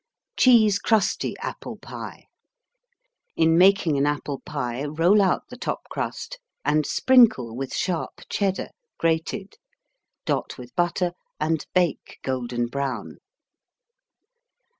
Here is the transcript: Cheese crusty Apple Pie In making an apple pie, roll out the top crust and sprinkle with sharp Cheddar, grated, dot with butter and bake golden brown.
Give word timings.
Cheese 0.35 0.79
crusty 0.79 1.37
Apple 1.41 1.75
Pie 1.77 2.25
In 3.35 3.55
making 3.55 3.99
an 3.99 4.07
apple 4.07 4.39
pie, 4.39 4.83
roll 4.85 5.21
out 5.21 5.43
the 5.49 5.55
top 5.57 5.81
crust 5.91 6.39
and 6.65 6.87
sprinkle 6.87 7.55
with 7.55 7.75
sharp 7.75 8.21
Cheddar, 8.27 8.69
grated, 8.97 9.59
dot 10.25 10.57
with 10.57 10.73
butter 10.75 11.11
and 11.39 11.67
bake 11.75 12.17
golden 12.23 12.65
brown. 12.65 13.17